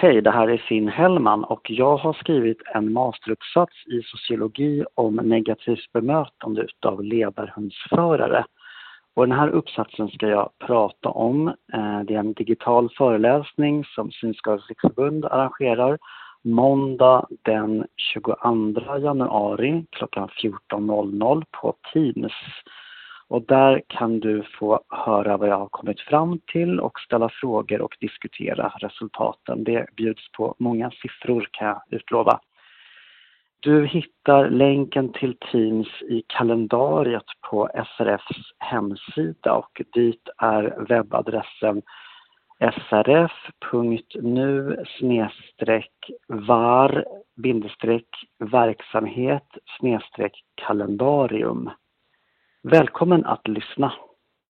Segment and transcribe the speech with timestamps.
[0.00, 5.14] Hej, det här är Finn Hellman och jag har skrivit en masteruppsats i sociologi om
[5.14, 8.44] negativt bemötande utav ledarhundsförare.
[9.14, 11.48] Och den här uppsatsen ska jag prata om.
[11.48, 15.98] Eh, det är en digital föreläsning som Synskadades riksförbund arrangerar
[16.44, 22.32] måndag den 22 januari klockan 14.00 på Teams.
[23.28, 27.80] Och där kan du få höra vad jag har kommit fram till och ställa frågor
[27.80, 29.64] och diskutera resultaten.
[29.64, 32.40] Det bjuds på många siffror kan jag utlova.
[33.60, 41.82] Du hittar länken till Teams i kalendariet på SRFs hemsida och dit är webbadressen
[42.60, 44.04] srf.nu
[46.26, 47.04] var
[48.38, 49.48] verksamhet
[50.54, 51.70] kalendarium.
[52.70, 53.92] Välkommen att lyssna.